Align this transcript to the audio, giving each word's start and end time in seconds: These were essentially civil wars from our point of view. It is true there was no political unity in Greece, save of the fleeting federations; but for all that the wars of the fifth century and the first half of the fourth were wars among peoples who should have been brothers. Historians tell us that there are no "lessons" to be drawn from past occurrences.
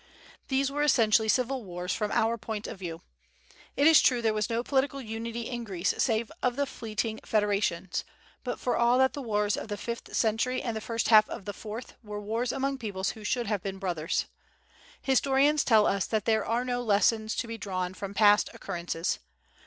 These 0.47 0.71
were 0.71 0.81
essentially 0.81 1.27
civil 1.27 1.63
wars 1.63 1.93
from 1.93 2.09
our 2.11 2.35
point 2.35 2.65
of 2.65 2.79
view. 2.79 3.03
It 3.77 3.85
is 3.85 4.01
true 4.01 4.19
there 4.19 4.33
was 4.33 4.49
no 4.49 4.63
political 4.63 4.99
unity 4.99 5.41
in 5.41 5.63
Greece, 5.63 5.93
save 5.99 6.31
of 6.41 6.55
the 6.55 6.65
fleeting 6.65 7.19
federations; 7.23 8.03
but 8.43 8.59
for 8.59 8.75
all 8.75 8.97
that 8.97 9.13
the 9.13 9.21
wars 9.21 9.55
of 9.55 9.67
the 9.67 9.77
fifth 9.77 10.15
century 10.15 10.59
and 10.59 10.75
the 10.75 10.81
first 10.81 11.09
half 11.09 11.29
of 11.29 11.45
the 11.45 11.53
fourth 11.53 11.93
were 12.03 12.19
wars 12.19 12.51
among 12.51 12.79
peoples 12.79 13.11
who 13.11 13.23
should 13.23 13.45
have 13.45 13.61
been 13.61 13.77
brothers. 13.77 14.25
Historians 15.03 15.63
tell 15.63 15.85
us 15.85 16.07
that 16.07 16.25
there 16.25 16.43
are 16.43 16.65
no 16.65 16.81
"lessons" 16.81 17.35
to 17.35 17.47
be 17.47 17.59
drawn 17.59 17.93
from 17.93 18.15
past 18.15 18.49
occurrences. 18.55 19.19